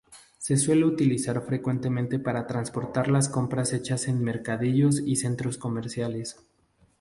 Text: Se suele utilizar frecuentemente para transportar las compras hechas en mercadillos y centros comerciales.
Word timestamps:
Se 0.39 0.57
suele 0.57 0.85
utilizar 0.85 1.39
frecuentemente 1.43 2.17
para 2.17 2.47
transportar 2.47 3.07
las 3.07 3.29
compras 3.29 3.71
hechas 3.71 4.07
en 4.07 4.23
mercadillos 4.23 4.99
y 5.05 5.17
centros 5.17 5.59
comerciales. 5.59 6.39